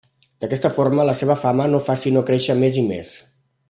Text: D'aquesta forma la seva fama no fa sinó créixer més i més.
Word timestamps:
D'aquesta 0.45 0.71
forma 0.77 1.05
la 1.09 1.15
seva 1.19 1.37
fama 1.43 1.69
no 1.75 1.85
fa 1.91 1.99
sinó 2.07 2.25
créixer 2.31 2.57
més 2.65 2.85
i 2.85 2.89
més. 2.93 3.15